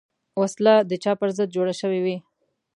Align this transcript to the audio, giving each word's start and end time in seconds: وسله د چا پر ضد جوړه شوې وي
وسله 0.41 0.73
د 0.89 0.91
چا 1.03 1.11
پر 1.19 1.29
ضد 1.37 1.49
جوړه 1.55 1.73
شوې 1.81 1.99
وي 2.05 2.17